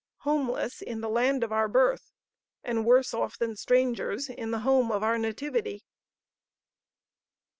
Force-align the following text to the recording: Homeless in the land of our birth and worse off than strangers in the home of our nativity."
Homeless 0.21 0.81
in 0.81 1.01
the 1.01 1.09
land 1.09 1.43
of 1.43 1.51
our 1.51 1.67
birth 1.67 2.11
and 2.63 2.87
worse 2.87 3.13
off 3.13 3.37
than 3.37 3.55
strangers 3.55 4.29
in 4.29 4.49
the 4.49 4.61
home 4.65 4.91
of 4.91 5.03
our 5.03 5.19
nativity." 5.19 5.83